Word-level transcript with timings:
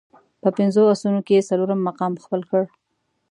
په 0.41 0.49
پنځو 0.57 0.81
اسونو 0.93 1.19
کې 1.27 1.33
یې 1.37 1.47
څلورم 1.49 1.79
مقام 1.87 2.13
خپل 2.23 2.41
کړ. 2.49 2.63